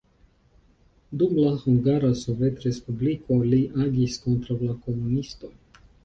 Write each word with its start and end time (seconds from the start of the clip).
Dum 1.23 1.33
la 1.41 1.49
Hungara 1.65 2.07
Sovetrespubliko 2.21 3.37
li 3.51 3.59
agis 3.83 4.15
kontraŭ 4.23 4.57
la 4.63 4.77
komunistoj. 4.87 5.51